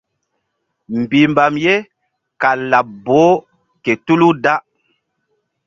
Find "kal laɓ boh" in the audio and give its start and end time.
2.41-3.35